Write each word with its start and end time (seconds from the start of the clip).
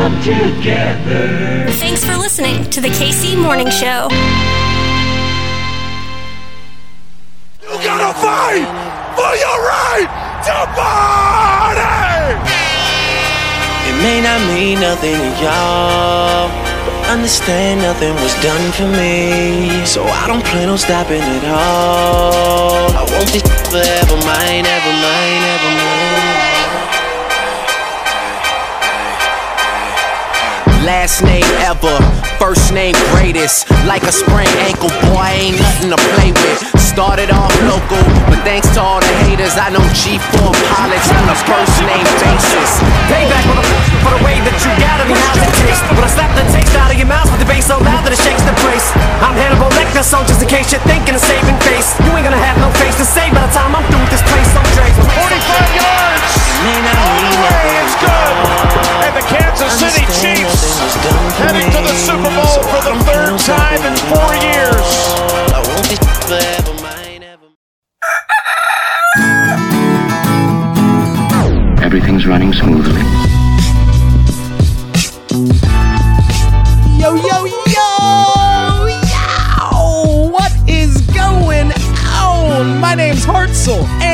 come 0.00 0.16
together. 0.22 1.68
Thanks 1.76 2.02
for 2.02 2.16
listening 2.16 2.64
to 2.70 2.80
the 2.80 2.88
KC 2.88 3.36
Morning 3.36 3.68
Show. 3.68 4.08
You 7.60 7.72
gotta 7.84 8.12
fight 8.16 8.64
for 9.16 9.32
your 9.44 9.58
right 9.72 10.08
to 10.46 10.56
party! 10.72 12.32
It 13.88 13.96
may 14.00 14.18
not 14.24 14.40
mean 14.48 14.80
nothing 14.80 15.20
to 15.20 15.30
y'all, 15.44 16.48
but 16.86 16.96
understand 17.12 17.82
nothing 17.82 18.14
was 18.24 18.34
done 18.40 18.72
for 18.72 18.88
me. 18.88 19.84
So 19.84 20.00
I 20.04 20.24
don't 20.26 20.44
plan 20.46 20.70
on 20.70 20.78
stopping 20.78 21.20
at 21.20 21.44
all. 21.44 22.88
I 22.96 23.04
want 23.12 23.28
this 23.36 23.44
forever 23.68 24.16
mine, 24.24 24.64
ever 24.64 24.92
mine, 25.04 25.42
ever 25.54 25.72
mine. 25.76 26.29
Last 31.10 31.26
name 31.26 31.50
ever, 31.66 31.98
first 32.38 32.70
name 32.70 32.94
greatest. 33.10 33.66
Like 33.82 34.06
a 34.06 34.14
sprained 34.14 34.54
ankle, 34.62 34.94
boy, 35.10 35.26
ain't 35.26 35.58
nothing 35.58 35.90
to 35.90 35.98
play 36.14 36.30
with. 36.30 36.62
Started 36.78 37.34
off 37.34 37.50
local, 37.66 37.98
but 38.30 38.38
thanks 38.46 38.70
to 38.78 38.80
all 38.80 39.02
the 39.02 39.14
haters, 39.26 39.58
I 39.58 39.74
know 39.74 39.82
G4 39.90 40.38
pilots 40.70 41.10
on 41.10 41.26
a 41.26 41.34
first 41.50 41.82
name 41.82 42.06
basis. 42.22 42.70
Payback 43.10 43.42
for 43.42 43.58
the, 43.58 43.66
for 44.06 44.10
the 44.14 44.22
way 44.22 44.38
that 44.38 44.54
you 44.62 44.70
got 44.78 45.02
me. 45.10 45.18
How's 45.18 45.42
it 45.42 45.50
taste? 45.58 45.82
When 45.90 46.06
I 46.06 46.10
slap 46.14 46.30
the 46.38 46.46
taste 46.54 46.78
out 46.78 46.94
of 46.94 46.96
your 46.96 47.10
mouth 47.10 47.26
with 47.26 47.42
the 47.42 47.48
bass 47.50 47.66
so 47.66 47.82
loud 47.82 48.06
that 48.06 48.14
it 48.14 48.22
shakes 48.22 48.46
the 48.46 48.54
place. 48.62 48.86
I'm 49.18 49.34
Hannibal 49.34 49.66
Lecter, 49.74 50.06
so 50.06 50.22
just 50.30 50.38
in 50.38 50.46
case 50.46 50.70
you're 50.70 50.86
thinking 50.86 51.18
of 51.18 51.22
saving 51.26 51.58
face, 51.66 51.90
you 52.06 52.14
ain't 52.14 52.22
gonna 52.22 52.38
have 52.38 52.54
no 52.62 52.70
face 52.78 52.94
to 53.02 53.06
say 53.06 53.26
by 53.34 53.42
the 53.42 53.50
time 53.50 53.74
I'm 53.74 53.82
through 53.90 53.98
with 53.98 54.14
this 54.14 54.22
place. 54.30 54.46
So 54.54 54.62
Dre, 54.78 54.86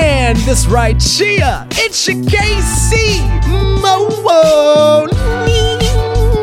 and 0.07 0.39
this 0.39 0.67
right 0.67 1.03
here, 1.03 1.67
it's 1.73 2.07
your 2.07 2.23
KC 2.23 3.19
Morning 3.83 5.13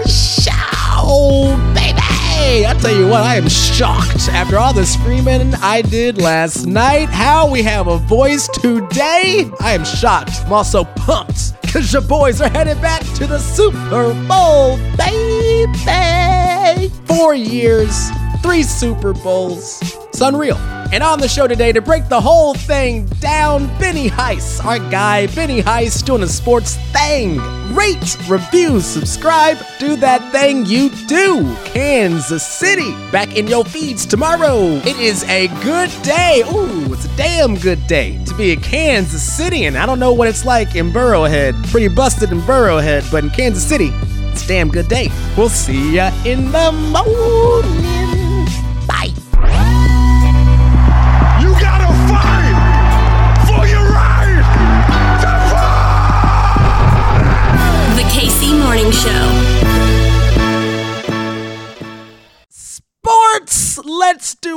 Show, 0.05 1.55
baby! 1.73 2.65
I 2.67 2.77
tell 2.81 2.93
you 2.93 3.07
what, 3.07 3.23
I 3.23 3.37
am 3.37 3.47
shocked 3.47 4.27
after 4.29 4.57
all 4.59 4.73
the 4.73 4.85
screaming 4.85 5.53
I 5.55 5.81
did 5.81 6.21
last 6.21 6.65
night. 6.65 7.07
How 7.07 7.49
we 7.49 7.63
have 7.63 7.87
a 7.87 7.99
voice 7.99 8.49
today? 8.49 9.49
I 9.61 9.71
am 9.71 9.85
shocked. 9.85 10.31
I'm 10.45 10.51
also 10.51 10.83
pumped 10.83 11.61
because 11.61 11.93
your 11.93 12.01
boys 12.01 12.41
are 12.41 12.49
headed 12.49 12.81
back 12.81 13.01
to 13.15 13.25
the 13.25 13.39
Super 13.39 14.13
Bowl, 14.27 14.77
baby! 14.97 16.89
Four 17.05 17.33
years, 17.33 18.09
three 18.41 18.63
Super 18.63 19.13
Bowls. 19.13 19.92
It's 20.13 20.21
unreal. 20.21 20.57
And 20.93 21.01
on 21.01 21.19
the 21.19 21.27
show 21.27 21.47
today 21.47 21.71
to 21.71 21.81
break 21.81 22.07
the 22.07 22.21
whole 22.21 22.53
thing 22.53 23.07
down, 23.19 23.65
Benny 23.79 24.11
Heiss, 24.11 24.63
our 24.63 24.77
guy, 24.77 25.25
Benny 25.25 25.59
Heiss, 25.59 26.05
doing 26.05 26.21
a 26.21 26.27
sports 26.27 26.75
thing. 26.91 27.39
Rate, 27.73 28.15
review, 28.29 28.79
subscribe, 28.79 29.57
do 29.79 29.95
that 29.95 30.31
thing 30.31 30.67
you 30.67 30.91
do. 31.07 31.55
Kansas 31.65 32.45
City, 32.45 32.91
back 33.11 33.35
in 33.35 33.47
your 33.47 33.65
feeds 33.65 34.05
tomorrow. 34.05 34.59
It 34.85 34.99
is 34.99 35.23
a 35.23 35.47
good 35.63 35.89
day. 36.03 36.43
Ooh, 36.53 36.93
it's 36.93 37.05
a 37.05 37.17
damn 37.17 37.55
good 37.55 37.87
day 37.87 38.23
to 38.25 38.35
be 38.35 38.51
a 38.51 38.55
Kansas 38.57 39.23
City, 39.23 39.65
and 39.65 39.75
I 39.75 39.87
don't 39.87 39.99
know 39.99 40.13
what 40.13 40.27
it's 40.27 40.45
like 40.45 40.75
in 40.75 40.91
Burrowhead. 40.91 41.55
Pretty 41.71 41.87
busted 41.87 42.31
in 42.31 42.41
Burrowhead, 42.41 43.11
but 43.11 43.23
in 43.23 43.31
Kansas 43.31 43.67
City, 43.67 43.89
it's 44.31 44.45
a 44.45 44.47
damn 44.47 44.69
good 44.69 44.89
day. 44.89 45.09
We'll 45.35 45.49
see 45.49 45.95
ya 45.95 46.11
in 46.23 46.51
the 46.51 46.71
morning. 46.71 47.82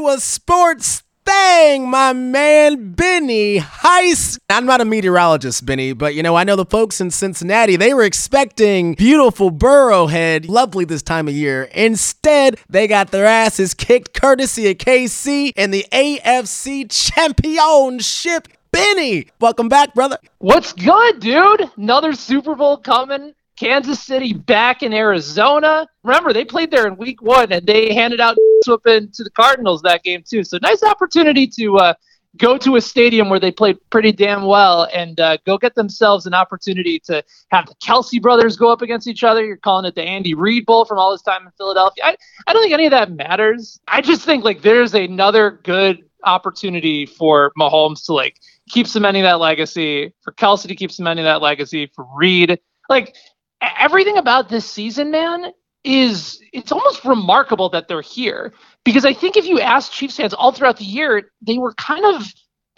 A 0.08 0.20
sports 0.20 1.02
thing, 1.24 1.90
my 1.90 2.12
man 2.12 2.92
Benny 2.92 3.58
Heiss. 3.58 4.38
I'm 4.48 4.64
not 4.64 4.80
a 4.80 4.84
meteorologist, 4.84 5.66
Benny, 5.66 5.94
but 5.94 6.14
you 6.14 6.22
know, 6.22 6.36
I 6.36 6.44
know 6.44 6.54
the 6.54 6.64
folks 6.64 7.00
in 7.00 7.10
Cincinnati, 7.10 7.74
they 7.74 7.92
were 7.92 8.04
expecting 8.04 8.94
beautiful 8.94 9.50
Burrowhead, 9.50 10.48
lovely 10.48 10.84
this 10.84 11.02
time 11.02 11.26
of 11.26 11.34
year. 11.34 11.64
Instead, 11.74 12.60
they 12.68 12.86
got 12.86 13.10
their 13.10 13.26
asses 13.26 13.74
kicked 13.74 14.14
courtesy 14.14 14.70
of 14.70 14.78
KC 14.78 15.52
and 15.56 15.74
the 15.74 15.84
AFC 15.90 16.88
Championship. 16.88 18.46
Benny, 18.70 19.26
welcome 19.40 19.68
back, 19.68 19.92
brother. 19.92 20.18
What's 20.38 20.72
good, 20.72 21.18
dude? 21.18 21.68
Another 21.76 22.12
Super 22.12 22.54
Bowl 22.54 22.76
coming. 22.76 23.34
Kansas 23.56 24.00
City 24.00 24.34
back 24.34 24.82
in 24.82 24.92
Arizona. 24.92 25.88
Remember, 26.04 26.32
they 26.32 26.44
played 26.44 26.70
there 26.70 26.86
in 26.86 26.96
week 26.96 27.22
one 27.22 27.50
and 27.50 27.66
they 27.66 27.94
handed 27.94 28.20
out 28.20 28.36
whooping 28.66 29.10
to 29.12 29.24
the 29.24 29.30
Cardinals 29.30 29.82
that 29.82 30.02
game, 30.02 30.22
too. 30.28 30.44
So, 30.44 30.58
nice 30.62 30.82
opportunity 30.82 31.46
to 31.58 31.76
uh, 31.76 31.94
go 32.36 32.58
to 32.58 32.76
a 32.76 32.80
stadium 32.80 33.28
where 33.28 33.40
they 33.40 33.50
played 33.50 33.78
pretty 33.90 34.12
damn 34.12 34.44
well 34.44 34.88
and 34.94 35.18
uh, 35.20 35.38
go 35.46 35.58
get 35.58 35.74
themselves 35.74 36.26
an 36.26 36.34
opportunity 36.34 36.98
to 37.00 37.22
have 37.50 37.66
the 37.66 37.74
Kelce 37.76 38.20
brothers 38.20 38.56
go 38.56 38.70
up 38.70 38.82
against 38.82 39.06
each 39.06 39.24
other. 39.24 39.44
You're 39.44 39.56
calling 39.56 39.84
it 39.84 39.94
the 39.94 40.02
Andy 40.02 40.34
Reid 40.34 40.66
Bowl 40.66 40.84
from 40.84 40.98
all 40.98 41.12
his 41.12 41.22
time 41.22 41.46
in 41.46 41.52
Philadelphia. 41.56 42.04
I, 42.04 42.16
I 42.46 42.52
don't 42.52 42.62
think 42.62 42.74
any 42.74 42.86
of 42.86 42.92
that 42.92 43.10
matters. 43.12 43.80
I 43.88 44.00
just 44.00 44.22
think 44.22 44.44
like 44.44 44.62
there's 44.62 44.94
another 44.94 45.60
good 45.62 46.04
opportunity 46.24 47.06
for 47.06 47.52
Mahomes 47.58 48.04
to 48.06 48.12
like 48.12 48.40
keep 48.68 48.86
cementing 48.86 49.22
that 49.22 49.40
legacy, 49.40 50.12
for 50.22 50.32
Kelce 50.32 50.66
to 50.68 50.74
keep 50.74 50.90
cementing 50.90 51.24
that 51.24 51.40
legacy, 51.40 51.90
for 51.94 52.06
Reid. 52.16 52.58
Like 52.88 53.14
everything 53.60 54.18
about 54.18 54.48
this 54.48 54.68
season, 54.68 55.10
man, 55.10 55.52
is 55.86 56.40
it's 56.52 56.72
almost 56.72 57.04
remarkable 57.04 57.68
that 57.70 57.88
they're 57.88 58.02
here. 58.02 58.52
Because 58.84 59.04
I 59.04 59.14
think 59.14 59.36
if 59.36 59.46
you 59.46 59.60
ask 59.60 59.92
Chiefs 59.92 60.16
fans 60.16 60.34
all 60.34 60.52
throughout 60.52 60.78
the 60.78 60.84
year, 60.84 61.30
they 61.40 61.58
were 61.58 61.72
kind 61.74 62.04
of 62.04 62.26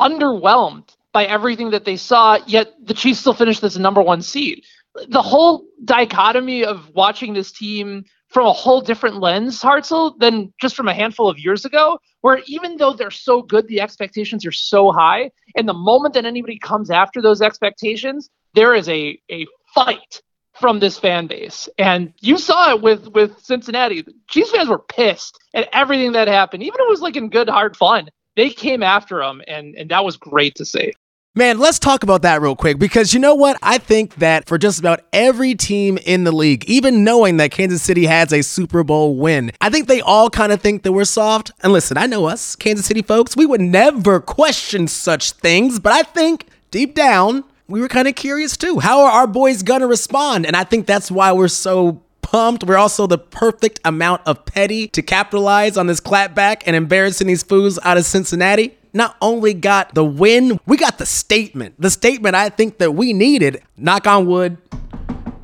underwhelmed 0.01 0.95
by 1.13 1.25
everything 1.25 1.71
that 1.71 1.85
they 1.85 1.97
saw, 1.97 2.39
yet 2.47 2.75
the 2.83 2.95
Chiefs 2.95 3.21
still 3.21 3.35
finished 3.35 3.65
as 3.65 3.75
the 3.75 3.81
number 3.81 4.03
one 4.03 4.23
seed. 4.23 4.63
The 5.09 5.23
whole 5.23 5.65
dichotomy 5.85 6.65
of 6.65 6.91
watching 6.91 7.33
this 7.33 7.51
team 7.51 8.05
from 8.29 8.47
a 8.47 8.53
whole 8.53 8.83
different 8.83 9.21
lens, 9.21 9.63
Hartzell, 9.63 10.19
than 10.19 10.53
just 10.61 10.77
from 10.77 10.89
a 10.89 10.95
handful 10.95 11.29
of 11.29 11.39
years 11.39 11.65
ago, 11.65 11.99
where 12.21 12.43
even 12.47 12.77
though 12.77 12.93
they're 12.93 13.11
so 13.11 13.41
good, 13.41 13.67
the 13.69 13.81
expectations 13.81 14.45
are 14.45 14.53
so 14.53 14.93
high. 14.93 15.31
And 15.57 15.67
the 15.67 15.73
moment 15.73 16.15
that 16.15 16.27
anybody 16.27 16.59
comes 16.59 16.91
after 16.91 17.23
those 17.23 17.41
expectations, 17.41 18.29
there 18.55 18.75
is 18.75 18.89
a, 18.89 19.19
a 19.31 19.47
fight 19.75 20.21
from 20.61 20.81
this 20.81 20.99
fan 20.99 21.27
base. 21.27 21.69
And 21.79 22.13
you 22.21 22.39
saw 22.39 22.73
it 22.73 22.83
with, 22.83 23.09
with 23.09 23.39
Cincinnati. 23.41 24.05
Chiefs 24.29 24.51
fans 24.51 24.69
were 24.69 24.79
pissed 24.79 25.39
at 25.55 25.69
everything 25.73 26.13
that 26.13 26.29
happened, 26.29 26.63
even 26.63 26.81
it 26.81 26.89
was 26.89 27.01
like 27.01 27.17
in 27.17 27.29
good, 27.29 27.49
hard 27.49 27.77
fun. 27.77 28.09
They 28.37 28.51
came 28.51 28.83
after 28.83 29.19
them, 29.19 29.43
and, 29.49 29.75
and 29.75 29.91
that 29.91 30.05
was 30.05 30.17
great 30.17 30.55
to 30.57 30.65
see. 30.65 30.93
Man, 31.35 31.59
let's 31.59 31.79
talk 31.79 32.03
about 32.03 32.23
that 32.23 32.41
real 32.43 32.57
quick 32.57 32.81
because 32.81 33.15
you 33.15 33.21
know 33.21 33.35
what? 33.35 33.57
I 33.63 33.79
think 33.79 34.17
that 34.17 34.49
for 34.49 34.59
just 34.59 34.81
about 34.81 35.05
every 35.13 35.55
team 35.55 35.97
in 35.99 36.25
the 36.25 36.33
league, 36.33 36.65
even 36.65 37.05
knowing 37.05 37.37
that 37.37 37.53
Kansas 37.53 37.81
City 37.81 38.07
has 38.07 38.33
a 38.33 38.43
Super 38.43 38.83
Bowl 38.83 39.17
win, 39.17 39.53
I 39.61 39.71
think 39.71 39.87
they 39.87 40.01
all 40.01 40.31
kind 40.31 40.51
of 40.51 40.61
think 40.61 40.83
that 40.83 40.91
we're 40.91 41.05
soft. 41.05 41.53
And 41.63 41.73
listen, 41.73 41.97
I 41.97 42.07
know 42.07 42.27
us, 42.27 42.57
Kansas 42.57 42.87
City 42.87 43.03
folks, 43.03 43.37
we 43.37 43.47
would 43.47 43.61
never 43.61 44.19
question 44.19 44.89
such 44.89 45.31
things, 45.31 45.79
but 45.79 45.93
I 45.93 46.03
think 46.03 46.47
deep 46.73 46.97
down, 46.97 47.45
we 47.69 47.81
were 47.81 47.89
kind 47.89 48.09
of 48.09 48.15
curious 48.15 48.57
too. 48.57 48.79
How 48.79 49.03
are 49.03 49.11
our 49.11 49.27
boys 49.27 49.63
going 49.63 49.81
to 49.81 49.87
respond? 49.87 50.47
And 50.47 50.57
I 50.57 50.65
think 50.65 50.87
that's 50.87 51.11
why 51.11 51.33
we're 51.33 51.49
so 51.49 52.03
pumped. 52.23 52.65
We're 52.65 52.77
also 52.77 53.07
the 53.07 53.19
perfect 53.19 53.81
amount 53.85 54.23
of 54.27 54.45
petty 54.45 54.89
to 54.89 55.03
capitalize 55.03 55.77
on 55.77 55.87
this 55.87 56.01
clapback 56.01 56.63
and 56.67 56.75
embarrassing 56.75 57.27
these 57.27 57.43
fools 57.43 57.79
out 57.85 57.97
of 57.97 58.05
Cincinnati 58.05 58.75
not 58.93 59.17
only 59.21 59.55
got 59.55 59.95
the 59.95 60.05
win, 60.05 60.59
we 60.67 60.77
got 60.77 60.99
the 60.99 61.07
statement. 61.07 61.75
The 61.79 61.91
statement 61.91 62.35
I 62.35 62.49
think 62.49 62.79
that 62.79 62.93
we 62.93 63.13
needed. 63.13 63.63
Knock 63.77 64.07
on 64.07 64.27
wood. 64.27 64.59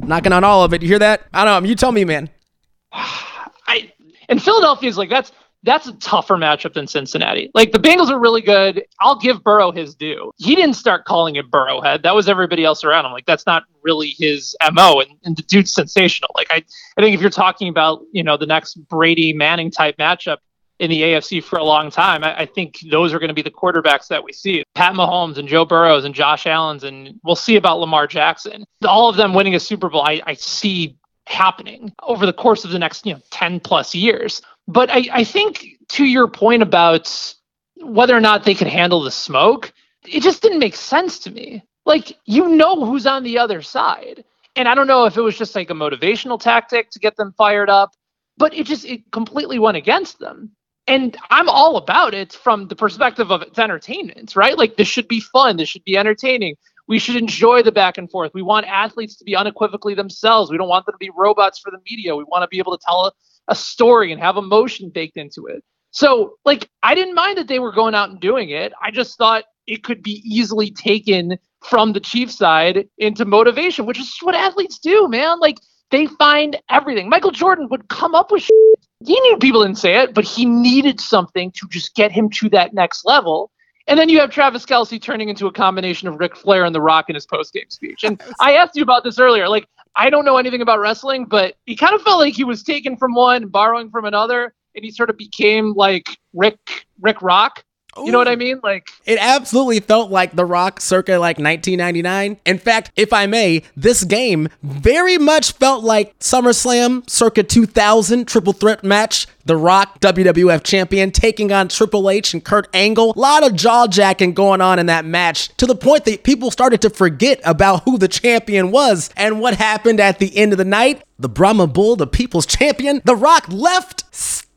Knocking 0.03 0.32
on 0.32 0.44
all 0.44 0.65
of 0.65 0.75
it. 0.75 0.82
You 0.82 0.88
hear 0.88 0.99
that? 0.99 1.23
I 1.32 1.44
don't 1.44 1.62
know. 1.62 1.69
You 1.69 1.75
tell 1.75 1.93
me, 1.93 2.05
man. 2.05 2.31
I 2.93 3.93
and 4.29 4.43
Philadelphia 4.43 4.88
is 4.88 4.99
like 4.99 5.11
that's 5.11 5.32
that's 5.65 5.87
a 5.87 5.93
tougher 5.95 6.37
matchup 6.37 6.75
than 6.75 6.87
Cincinnati. 6.87 7.51
Like 7.55 7.73
the 7.73 7.79
Bengals 7.79 8.11
are 8.11 8.19
really 8.19 8.43
good. 8.43 8.85
I'll 9.01 9.19
give 9.19 9.43
Burrow 9.43 9.73
his 9.73 9.95
due. 9.95 10.31
He 10.37 10.55
didn't 10.55 10.75
start 10.75 11.07
calling 11.07 11.37
it 11.37 11.51
Burrowhead. 11.51 12.03
That 12.03 12.15
was 12.15 12.29
everybody 12.29 12.65
else 12.65 12.85
around 12.85 13.07
him. 13.07 13.13
Like 13.13 13.27
that's 13.27 13.47
not 13.47 13.65
really 13.83 14.15
his 14.19 14.55
MO. 14.73 15.01
And, 15.01 15.11
and 15.25 15.37
the 15.37 15.43
dude's 15.43 15.73
sensational. 15.73 16.31
Like 16.35 16.49
I, 16.51 16.63
I 16.99 17.01
think 17.01 17.15
if 17.15 17.21
you're 17.21 17.31
talking 17.31 17.69
about, 17.69 18.03
you 18.13 18.23
know, 18.23 18.37
the 18.37 18.47
next 18.47 18.75
Brady 18.89 19.33
Manning 19.33 19.71
type 19.71 19.97
matchup 19.97 20.39
in 20.81 20.91
the 20.91 21.01
AFC 21.01 21.43
for 21.43 21.59
a 21.59 21.65
long 21.65 21.91
time, 21.91 22.25
I, 22.25 22.41
I 22.41 22.47
think 22.47 22.81
those 22.91 23.15
are 23.15 23.19
going 23.19 23.29
to 23.29 23.35
be 23.35 23.43
the 23.43 23.51
quarterbacks 23.51 24.09
that 24.09 24.23
we 24.23 24.33
see. 24.33 24.65
Pat 24.75 24.93
Mahomes 24.93 25.39
and 25.39 25.49
Joe 25.49 25.65
Burrows 25.65 26.05
and 26.05 26.15
Josh 26.15 26.47
Allen's 26.47 26.85
and 26.85 27.19
we'll 27.25 27.37
see 27.37 27.57
about 27.57 27.79
Lamar 27.79 28.07
Jackson. 28.07 28.65
All 28.87 29.09
of 29.09 29.17
them 29.17 29.33
winning 29.33 29.55
a 29.55 29.61
Super 29.61 29.89
Bowl, 29.89 30.03
I, 30.03 30.21
I 30.27 30.35
see 30.35 30.99
happening 31.26 31.93
over 32.03 32.26
the 32.26 32.32
course 32.32 32.65
of 32.65 32.71
the 32.71 32.79
next, 32.79 33.06
you 33.06 33.15
know, 33.15 33.21
10 33.31 33.61
plus 33.61 33.94
years. 33.94 34.43
But 34.69 34.91
I, 34.91 35.09
I 35.12 35.25
think 35.25 35.67
to 35.91 36.05
your 36.05 36.29
point 36.29 36.62
about 36.62 37.35
whether 37.76 38.17
or 38.17 38.21
not 38.21 38.44
they 38.44 38.55
could 38.55 38.67
handle 38.67 39.03
the 39.03 39.11
smoke, 39.11 39.73
it 40.06 40.23
just 40.23 40.43
didn't 40.43 40.59
make 40.59 40.76
sense 40.76 41.19
to 41.21 41.31
me. 41.31 41.62
Like, 41.87 42.17
you 42.25 42.49
know 42.49 42.85
who's 42.85 43.06
on 43.06 43.25
the 43.25 43.38
other 43.38 43.62
side. 43.62 44.25
And 44.56 44.69
I 44.69 44.75
don't 44.75 44.87
know 44.87 45.05
if 45.05 45.17
it 45.17 45.21
was 45.21 45.37
just 45.37 45.55
like 45.55 45.71
a 45.71 45.75
motivational 45.75 46.41
tactic 46.41 46.91
to 46.91 46.99
get 46.99 47.17
them 47.17 47.35
fired 47.37 47.69
up, 47.69 47.94
but 48.37 48.55
it 48.55 48.67
just 48.67 48.85
it 48.85 49.11
completely 49.11 49.59
went 49.59 49.77
against 49.77 50.19
them. 50.19 50.53
And 50.87 51.17
I'm 51.31 51.49
all 51.49 51.77
about 51.77 52.15
it 52.15 52.32
from 52.32 52.69
the 52.69 52.77
perspective 52.77 53.32
of 53.32 53.43
it's 53.43 53.59
entertainment, 53.59 54.37
right? 54.37 54.56
Like 54.56 54.77
this 54.77 54.88
should 54.88 55.09
be 55.09 55.20
fun, 55.20 55.56
this 55.56 55.69
should 55.69 55.85
be 55.85 55.97
entertaining. 55.97 56.56
We 56.87 56.99
should 56.99 57.17
enjoy 57.17 57.63
the 57.63 57.73
back 57.73 57.97
and 57.99 58.11
forth. 58.11 58.33
We 58.35 58.43
want 58.43 58.67
athletes 58.67 59.17
to 59.17 59.25
be 59.25 59.35
unequivocally 59.35 59.95
themselves. 59.95 60.51
We 60.51 60.59
don't 60.59 60.69
want 60.69 60.87
them 60.87 60.95
to 60.95 60.99
be 60.99 61.11
robots 61.17 61.59
for 61.59 61.71
the 61.71 61.79
media. 61.91 62.15
We 62.15 62.25
want 62.25 62.43
to 62.43 62.49
be 62.49 62.59
able 62.59 62.77
to 62.77 62.85
tell 62.87 63.07
a, 63.07 63.13
a 63.49 63.55
story 63.55 64.13
and 64.13 64.21
have 64.21 64.37
emotion 64.37 64.91
baked 64.91 65.17
into 65.17 65.47
it. 65.47 65.65
So, 65.93 66.35
like, 66.45 66.69
I 66.83 66.95
didn't 66.95 67.15
mind 67.15 67.39
that 67.39 67.49
they 67.49 67.61
were 67.61 67.73
going 67.73 67.95
out 67.95 68.11
and 68.11 68.21
doing 68.21 68.51
it. 68.51 68.73
I 68.83 68.91
just 68.91 69.17
thought 69.17 69.45
it 69.67 69.85
could 69.85 70.03
be 70.03 70.23
easily 70.25 70.71
taken 70.71 71.39
from 71.65 71.93
the 71.93 72.01
Chiefs 72.01 72.37
side 72.37 72.89
into 72.99 73.25
motivation, 73.25 73.87
which 73.87 74.01
is 74.01 74.15
what 74.21 74.35
athletes 74.35 74.79
do, 74.79 75.09
man. 75.09 75.39
Like, 75.41 75.59
they 75.91 76.07
find 76.07 76.61
everything. 76.69 77.09
Michael 77.09 77.31
Jordan 77.31 77.69
would 77.71 77.89
come 77.89 78.15
up 78.15 78.33
with 78.33 78.43
shit. 78.43 78.87
He 79.07 79.19
knew 79.21 79.37
people 79.39 79.63
didn't 79.63 79.79
say 79.79 79.97
it, 79.97 80.15
but 80.15 80.25
he 80.25 80.45
needed 80.45 81.01
something 81.01 81.53
to 81.53 81.69
just 81.69 81.95
get 81.95 82.11
him 82.11 82.29
to 82.31 82.49
that 82.51 82.75
next 82.75 83.05
level. 83.05 83.53
And 83.87 83.99
then 83.99 84.09
you 84.09 84.19
have 84.21 84.31
Travis 84.31 84.65
Kelce 84.65 85.01
turning 85.01 85.29
into 85.29 85.47
a 85.47 85.53
combination 85.53 86.09
of 86.09 86.19
Ric 86.19 86.37
Flair 86.37 86.65
and 86.65 86.75
The 86.75 86.81
Rock 86.81 87.09
in 87.09 87.15
his 87.15 87.27
post 87.27 87.53
game 87.53 87.69
speech. 87.69 88.03
And 88.03 88.23
I 88.41 88.55
asked 88.55 88.77
you 88.77 88.83
about 88.83 89.05
this 89.05 89.19
earlier. 89.19 89.49
Like, 89.49 89.69
I 89.97 90.11
don't 90.11 90.25
know 90.25 90.39
anything 90.39 90.63
about 90.63 90.81
wrestling, 90.81 91.27
but 91.27 91.57
he 91.67 91.77
kind 91.77 91.95
of 91.95 92.03
felt 92.03 92.19
like 92.19 92.35
he 92.35 92.45
was 92.45 92.63
taken 92.63 92.97
from 92.97 93.15
one, 93.15 93.49
borrowing 93.49 93.91
from 93.91 94.07
another, 94.07 94.55
and 94.75 94.85
he 94.85 94.91
sort 94.91 95.11
of 95.11 95.17
became 95.17 95.73
like 95.75 96.19
Rick 96.33 96.87
Rick 97.01 97.23
Rock. 97.23 97.65
You 97.96 98.12
know 98.12 98.19
what 98.19 98.29
I 98.29 98.37
mean? 98.37 98.61
Like 98.62 98.88
It 99.05 99.19
absolutely 99.20 99.81
felt 99.81 100.11
like 100.11 100.35
The 100.35 100.44
Rock 100.44 100.81
circa 100.81 101.12
like 101.19 101.38
1999. 101.38 102.38
In 102.44 102.58
fact, 102.58 102.91
if 102.96 103.12
I 103.12 103.26
may, 103.26 103.62
this 103.76 104.05
game 104.05 104.49
very 104.62 105.19
much 105.19 105.52
felt 105.52 105.85
like 105.85 106.19
SummerSlam 106.19 107.08
circa 107.08 107.43
2000 107.43 108.26
triple 108.26 108.52
threat 108.52 108.85
match. 108.85 109.26
The 109.46 109.56
Rock, 109.56 110.00
WWF 110.00 110.62
champion, 110.64 111.11
taking 111.11 111.52
on 111.52 111.69
Triple 111.69 112.08
H 112.08 112.32
and 112.32 112.43
Kurt 112.43 112.67
Angle. 112.73 113.12
A 113.14 113.19
lot 113.19 113.46
of 113.46 113.55
jaw 113.55 113.87
jacking 113.87 114.32
going 114.32 114.62
on 114.62 114.79
in 114.79 114.87
that 114.87 115.05
match 115.05 115.49
to 115.58 115.67
the 115.67 115.75
point 115.75 116.06
that 116.06 116.25
people 116.25 116.50
started 116.50 116.81
to 116.81 116.88
forget 116.88 117.41
about 117.44 117.82
who 117.85 117.99
the 117.99 118.08
champion 118.08 118.70
was 118.70 119.11
and 119.19 119.41
what 119.41 119.55
happened 119.56 120.00
at 120.00 120.19
the 120.19 120.35
end 120.35 120.52
of 120.52 120.58
the 120.58 120.64
night. 120.64 121.02
The 121.19 121.29
Brahma 121.29 121.67
Bull, 121.67 121.94
the 121.94 122.06
people's 122.06 122.46
champion, 122.46 123.02
The 123.05 123.14
Rock 123.14 123.46
left 123.49 124.05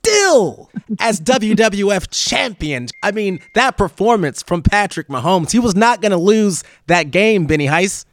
still 0.08 0.70
as 1.00 1.20
WWF 1.22 2.08
champion. 2.12 2.88
I 3.04 3.12
mean, 3.12 3.40
that 3.54 3.78
performance 3.78 4.44
from 4.44 4.62
Patrick 4.62 5.08
Mahomes, 5.08 5.52
he 5.52 5.60
was 5.60 5.76
not 5.76 6.02
going 6.02 6.12
to 6.12 6.18
lose 6.18 6.64
that 6.88 7.12
game, 7.12 7.46
Benny 7.46 7.68
Heiss. 7.68 8.06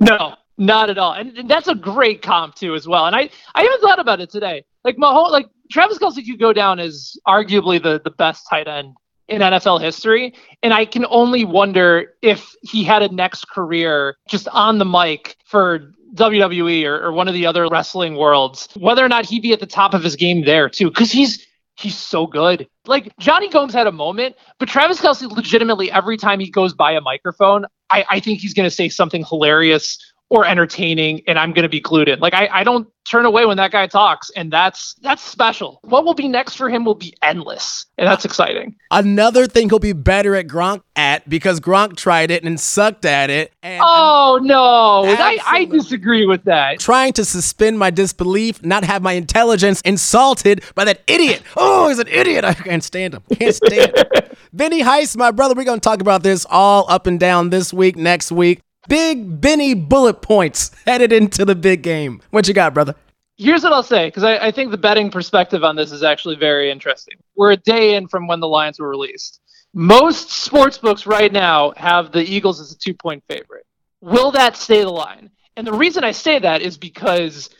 No, 0.00 0.34
not 0.58 0.90
at 0.90 0.98
all. 0.98 1.12
And 1.12 1.48
that's 1.48 1.68
a 1.68 1.74
great 1.74 2.22
comp 2.22 2.54
too, 2.54 2.74
as 2.74 2.86
well. 2.86 3.06
And 3.06 3.14
I, 3.14 3.30
I 3.54 3.64
even 3.64 3.80
thought 3.80 3.98
about 3.98 4.20
it 4.20 4.30
today. 4.30 4.64
Like 4.84 4.96
Mahomes, 4.96 5.30
like 5.30 5.46
Travis 5.70 5.98
Kelce 5.98 6.26
could 6.26 6.40
go 6.40 6.52
down 6.52 6.80
as 6.80 7.16
arguably 7.26 7.82
the 7.82 8.00
the 8.02 8.10
best 8.10 8.46
tight 8.50 8.68
end 8.68 8.94
in 9.28 9.40
NFL 9.40 9.80
history. 9.80 10.34
And 10.62 10.72
I 10.72 10.84
can 10.84 11.06
only 11.08 11.44
wonder 11.44 12.12
if 12.22 12.54
he 12.62 12.84
had 12.84 13.02
a 13.02 13.08
next 13.08 13.48
career 13.48 14.16
just 14.28 14.48
on 14.48 14.78
the 14.78 14.84
mic 14.84 15.36
for 15.44 15.92
WWE 16.14 16.84
or, 16.84 17.04
or 17.04 17.12
one 17.12 17.28
of 17.28 17.34
the 17.34 17.46
other 17.46 17.66
wrestling 17.68 18.16
worlds, 18.16 18.68
whether 18.76 19.04
or 19.04 19.08
not 19.08 19.26
he'd 19.26 19.42
be 19.42 19.52
at 19.52 19.60
the 19.60 19.66
top 19.66 19.94
of 19.94 20.02
his 20.02 20.16
game 20.16 20.44
there 20.44 20.68
too, 20.68 20.88
because 20.88 21.10
he's 21.10 21.46
he's 21.76 21.96
so 21.96 22.26
good. 22.26 22.68
Like 22.86 23.16
Johnny 23.18 23.48
Gomes 23.48 23.72
had 23.72 23.86
a 23.86 23.92
moment, 23.92 24.36
but 24.58 24.68
Travis 24.68 25.00
Kelce 25.00 25.30
legitimately 25.30 25.90
every 25.90 26.18
time 26.18 26.38
he 26.38 26.50
goes 26.50 26.74
by 26.74 26.92
a 26.92 27.00
microphone, 27.00 27.64
I, 27.88 28.04
I 28.10 28.20
think 28.20 28.40
he's 28.40 28.52
gonna 28.52 28.70
say 28.70 28.88
something 28.88 29.24
hilarious 29.24 29.98
or 30.32 30.46
entertaining 30.46 31.22
and 31.26 31.38
I'm 31.38 31.52
gonna 31.52 31.68
be 31.68 31.78
glued 31.80 32.08
in. 32.08 32.18
Like 32.18 32.32
I, 32.32 32.48
I 32.50 32.64
don't 32.64 32.88
turn 33.04 33.26
away 33.26 33.44
when 33.44 33.58
that 33.58 33.70
guy 33.70 33.86
talks, 33.86 34.30
and 34.30 34.50
that's 34.50 34.94
that's 35.02 35.22
special. 35.22 35.78
What 35.82 36.06
will 36.06 36.14
be 36.14 36.26
next 36.26 36.54
for 36.54 36.70
him 36.70 36.86
will 36.86 36.94
be 36.94 37.12
endless. 37.20 37.84
And 37.98 38.06
that's 38.08 38.24
exciting. 38.24 38.74
Another 38.90 39.46
thing 39.46 39.68
he'll 39.68 39.78
be 39.78 39.92
better 39.92 40.34
at 40.34 40.46
Gronk 40.46 40.82
at 40.96 41.28
because 41.28 41.60
Gronk 41.60 41.96
tried 41.96 42.30
it 42.30 42.44
and 42.44 42.58
sucked 42.58 43.04
at 43.04 43.28
it. 43.28 43.52
And 43.62 43.82
Oh 43.84 44.40
no. 44.42 45.04
I, 45.04 45.38
I 45.46 45.64
disagree 45.66 46.24
with 46.24 46.44
that. 46.44 46.80
trying 46.80 47.12
to 47.14 47.26
suspend 47.26 47.78
my 47.78 47.90
disbelief, 47.90 48.64
not 48.64 48.84
have 48.84 49.02
my 49.02 49.12
intelligence 49.12 49.82
insulted 49.82 50.64
by 50.74 50.84
that 50.86 51.02
idiot. 51.06 51.42
Oh, 51.58 51.88
he's 51.88 51.98
an 51.98 52.08
idiot. 52.08 52.46
I 52.46 52.54
can't 52.54 52.82
stand 52.82 53.12
him. 53.12 53.22
Can't 53.38 53.54
stand 53.54 53.94
him. 53.98 54.06
Benny 54.54 54.80
Heiss, 54.82 55.14
my 55.14 55.30
brother, 55.30 55.54
we're 55.54 55.64
going 55.64 55.80
to 55.80 55.84
talk 55.84 56.00
about 56.00 56.22
this 56.22 56.46
all 56.48 56.86
up 56.88 57.06
and 57.06 57.20
down 57.20 57.50
this 57.50 57.70
week, 57.72 57.96
next 57.96 58.32
week. 58.32 58.62
Big 58.88 59.40
Benny 59.40 59.74
bullet 59.74 60.22
points 60.22 60.70
headed 60.86 61.12
into 61.12 61.44
the 61.44 61.54
big 61.54 61.82
game. 61.82 62.20
What 62.30 62.48
you 62.48 62.54
got, 62.54 62.74
brother? 62.74 62.94
Here's 63.36 63.62
what 63.62 63.72
I'll 63.72 63.82
say, 63.82 64.08
because 64.08 64.24
I, 64.24 64.38
I 64.38 64.50
think 64.50 64.70
the 64.70 64.78
betting 64.78 65.10
perspective 65.10 65.64
on 65.64 65.76
this 65.76 65.92
is 65.92 66.02
actually 66.02 66.36
very 66.36 66.70
interesting. 66.70 67.14
We're 67.36 67.52
a 67.52 67.56
day 67.56 67.94
in 67.94 68.08
from 68.08 68.26
when 68.26 68.40
the 68.40 68.48
lines 68.48 68.78
were 68.78 68.88
released. 68.88 69.40
Most 69.74 70.30
sports 70.30 70.78
books 70.78 71.06
right 71.06 71.32
now 71.32 71.72
have 71.76 72.12
the 72.12 72.22
Eagles 72.22 72.60
as 72.60 72.72
a 72.72 72.78
two 72.78 72.94
point 72.94 73.24
favorite. 73.28 73.66
Will 74.00 74.32
that 74.32 74.56
stay 74.56 74.82
the 74.82 74.90
line? 74.90 75.30
And 75.56 75.66
the 75.66 75.72
reason 75.72 76.04
I 76.04 76.12
say 76.12 76.38
that 76.38 76.60
is 76.60 76.76
because 76.76 77.50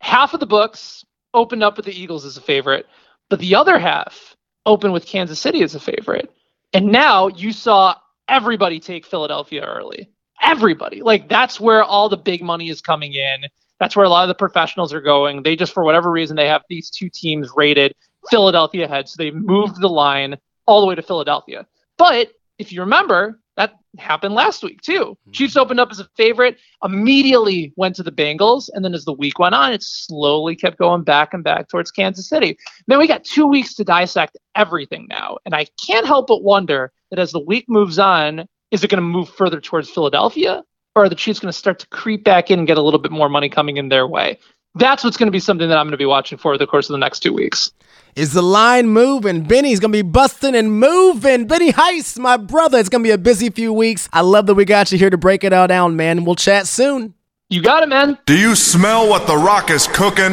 half 0.00 0.34
of 0.34 0.40
the 0.40 0.46
books 0.46 1.04
opened 1.34 1.62
up 1.62 1.76
with 1.76 1.86
the 1.86 1.98
Eagles 1.98 2.24
as 2.24 2.36
a 2.36 2.40
favorite, 2.40 2.86
but 3.28 3.40
the 3.40 3.54
other 3.54 3.78
half 3.78 4.36
opened 4.64 4.92
with 4.92 5.06
Kansas 5.06 5.40
City 5.40 5.62
as 5.62 5.74
a 5.74 5.80
favorite. 5.80 6.30
And 6.72 6.86
now 6.86 7.28
you 7.28 7.52
saw 7.52 7.94
everybody 8.28 8.78
take 8.78 9.06
Philadelphia 9.06 9.64
early. 9.64 10.10
Everybody. 10.42 11.02
Like 11.02 11.28
that's 11.28 11.58
where 11.60 11.82
all 11.82 12.08
the 12.08 12.16
big 12.16 12.42
money 12.42 12.68
is 12.68 12.80
coming 12.80 13.14
in. 13.14 13.46
That's 13.78 13.94
where 13.94 14.06
a 14.06 14.08
lot 14.08 14.24
of 14.24 14.28
the 14.28 14.34
professionals 14.34 14.94
are 14.94 15.00
going. 15.00 15.42
They 15.42 15.54
just, 15.56 15.74
for 15.74 15.84
whatever 15.84 16.10
reason, 16.10 16.36
they 16.36 16.48
have 16.48 16.62
these 16.68 16.88
two 16.88 17.10
teams 17.10 17.50
rated 17.54 17.94
Philadelphia 18.30 18.86
ahead. 18.86 19.08
So 19.08 19.16
they 19.18 19.30
moved 19.30 19.80
the 19.80 19.88
line 19.88 20.36
all 20.66 20.80
the 20.80 20.86
way 20.86 20.94
to 20.94 21.02
Philadelphia. 21.02 21.66
But 21.98 22.32
if 22.58 22.72
you 22.72 22.80
remember, 22.80 23.38
that 23.56 23.74
happened 23.98 24.34
last 24.34 24.62
week 24.62 24.80
too. 24.82 25.04
Mm-hmm. 25.04 25.32
Chiefs 25.32 25.56
opened 25.56 25.80
up 25.80 25.90
as 25.90 26.00
a 26.00 26.08
favorite, 26.16 26.58
immediately 26.82 27.72
went 27.76 27.96
to 27.96 28.02
the 28.02 28.12
Bengals, 28.12 28.68
and 28.72 28.84
then 28.84 28.94
as 28.94 29.04
the 29.04 29.12
week 29.12 29.38
went 29.38 29.54
on, 29.54 29.72
it 29.72 29.82
slowly 29.82 30.56
kept 30.56 30.78
going 30.78 31.02
back 31.02 31.32
and 31.34 31.42
back 31.42 31.68
towards 31.68 31.90
Kansas 31.90 32.28
City. 32.28 32.58
Then 32.86 32.98
we 32.98 33.06
got 33.06 33.24
two 33.24 33.46
weeks 33.46 33.74
to 33.74 33.84
dissect 33.84 34.36
everything 34.54 35.06
now, 35.08 35.38
and 35.44 35.54
I 35.54 35.66
can't 35.84 36.06
help 36.06 36.26
but 36.26 36.42
wonder 36.42 36.92
that 37.10 37.18
as 37.18 37.32
the 37.32 37.40
week 37.40 37.66
moves 37.68 37.98
on, 37.98 38.46
is 38.70 38.82
it 38.82 38.90
going 38.90 39.02
to 39.02 39.06
move 39.06 39.28
further 39.28 39.60
towards 39.60 39.88
Philadelphia, 39.90 40.62
or 40.94 41.04
are 41.04 41.08
the 41.08 41.14
Chiefs 41.14 41.38
going 41.40 41.52
to 41.52 41.56
start 41.56 41.78
to 41.80 41.86
creep 41.88 42.24
back 42.24 42.50
in 42.50 42.58
and 42.58 42.66
get 42.66 42.78
a 42.78 42.82
little 42.82 43.00
bit 43.00 43.12
more 43.12 43.28
money 43.28 43.48
coming 43.48 43.76
in 43.76 43.88
their 43.88 44.06
way? 44.06 44.38
That's 44.74 45.04
what's 45.04 45.16
going 45.16 45.28
to 45.28 45.32
be 45.32 45.40
something 45.40 45.68
that 45.68 45.78
I'm 45.78 45.86
going 45.86 45.92
to 45.92 45.96
be 45.98 46.06
watching 46.06 46.38
for 46.38 46.58
the 46.58 46.66
course 46.66 46.88
of 46.88 46.94
the 46.94 46.98
next 46.98 47.20
two 47.20 47.32
weeks. 47.32 47.72
Is 48.16 48.32
the 48.32 48.42
line 48.42 48.88
moving? 48.88 49.42
Benny's 49.42 49.78
gonna 49.78 49.92
be 49.92 50.00
busting 50.00 50.54
and 50.54 50.80
moving. 50.80 51.46
Benny 51.46 51.70
Heiss, 51.70 52.18
my 52.18 52.38
brother. 52.38 52.78
It's 52.78 52.88
gonna 52.88 53.04
be 53.04 53.10
a 53.10 53.18
busy 53.18 53.50
few 53.50 53.74
weeks. 53.74 54.08
I 54.10 54.22
love 54.22 54.46
that 54.46 54.54
we 54.54 54.64
got 54.64 54.90
you 54.90 54.96
here 54.96 55.10
to 55.10 55.18
break 55.18 55.44
it 55.44 55.52
all 55.52 55.66
down, 55.66 55.96
man. 55.96 56.24
We'll 56.24 56.34
chat 56.34 56.66
soon. 56.66 57.12
You 57.50 57.60
got 57.60 57.82
it, 57.82 57.90
man. 57.90 58.16
Do 58.24 58.34
you 58.34 58.54
smell 58.56 59.06
what 59.06 59.26
The 59.26 59.36
Rock 59.36 59.70
is 59.70 59.86
cooking? 59.86 60.32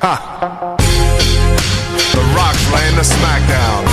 Ha! 0.00 0.76
The 2.12 2.22
Rock's 2.34 2.72
laying 2.72 2.96
the 2.96 3.02
smackdown. 3.02 3.84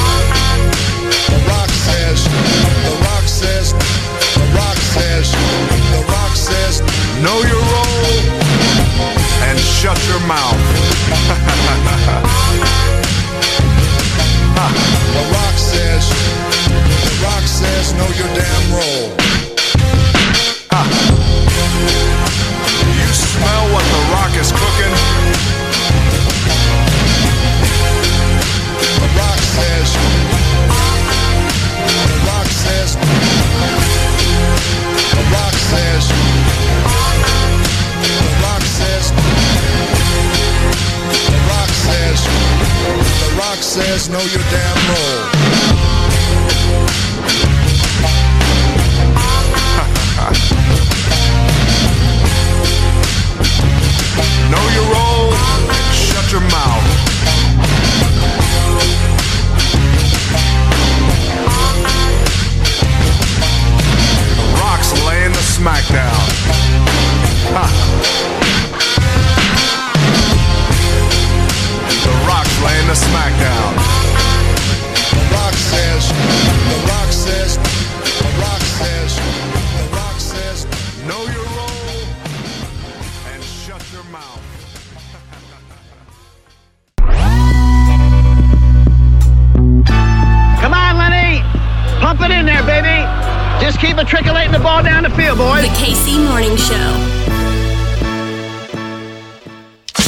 The 1.27 1.45
Rock 1.45 1.69
says, 1.69 2.23
The 2.23 2.98
says, 4.89 5.31
The 5.91 6.03
Rock 6.07 6.35
says, 6.35 6.81
Know 7.21 7.37
your 7.43 7.61
role 7.61 8.09
and 9.47 9.59
shut 9.59 9.99
your 10.07 10.19
mouth. 10.27 10.57
says 43.69 44.09
know 44.09 44.17
your 44.17 44.41
damn 44.49 44.95
role. 44.95 45.38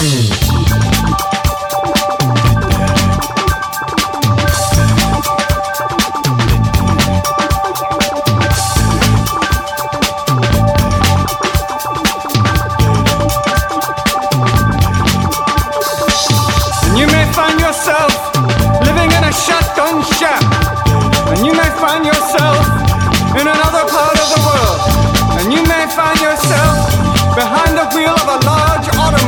Mm. 0.02 0.51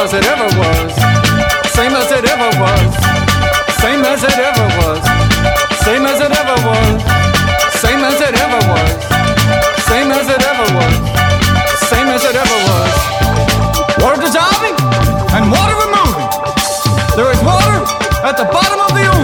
as 0.00 0.14
it 0.14 0.24
ever 0.24 0.48
was. 0.56 0.96
Same 1.76 1.92
as 1.92 2.08
it 2.10 2.24
ever 2.24 2.48
was. 2.56 2.88
Same 3.84 4.00
as 4.00 4.24
it 4.24 4.32
ever 4.32 4.66
was. 4.80 5.04
Same 5.84 6.06
as 6.08 6.20
it 6.24 6.32
ever 6.32 6.56
was. 6.64 6.96
Same 7.84 8.00
as 8.00 8.16
it 8.16 8.32
ever 8.32 8.60
was. 8.72 8.92
Same 9.84 10.08
as 10.08 10.26
it 10.32 10.40
ever 10.40 10.66
was. 10.72 10.96
Same 11.92 12.08
as 12.08 12.24
it 12.24 12.32
ever 12.32 12.58
was. 12.72 12.92
Water 14.00 14.20
dissolving 14.24 14.76
and 15.36 15.52
water 15.52 15.76
removing. 15.84 16.28
There 17.12 17.28
is 17.28 17.40
water 17.44 17.84
at 18.24 18.40
the 18.40 18.48
bottom 18.48 18.80
of 18.80 18.96
the 18.96 19.04
ocean. 19.04 19.19